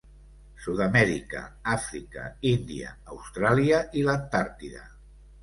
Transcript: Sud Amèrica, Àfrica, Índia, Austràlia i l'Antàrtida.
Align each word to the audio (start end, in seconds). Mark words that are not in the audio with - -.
Sud 0.61 0.79
Amèrica, 0.85 1.41
Àfrica, 1.73 2.23
Índia, 2.53 2.95
Austràlia 3.17 3.83
i 4.01 4.09
l'Antàrtida. 4.09 4.85